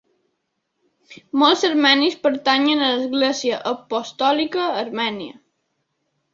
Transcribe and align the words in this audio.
Molts 1.41 1.65
armenis 1.69 2.17
pertanyen 2.25 2.83
a 2.87 2.89
l'Església 2.95 3.61
apostòlica 3.75 4.67
armènia. 4.83 5.41